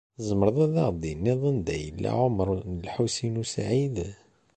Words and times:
Tzemreḍ 0.15 0.57
ad 0.65 0.75
aɣ-d-tiniḍ 0.83 1.41
anda 1.49 1.75
yella 1.83 2.09
Ɛumaṛ 2.21 2.49
n 2.71 2.73
Lḥusin 2.85 3.41
u 3.41 3.43
Saɛid? 3.53 3.97